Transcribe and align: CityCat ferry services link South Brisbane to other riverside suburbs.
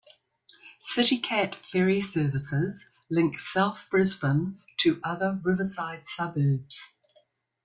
CityCat 0.79 1.53
ferry 1.63 2.01
services 2.01 2.89
link 3.11 3.37
South 3.37 3.87
Brisbane 3.91 4.59
to 4.77 4.99
other 5.03 5.39
riverside 5.43 6.07
suburbs. 6.07 6.95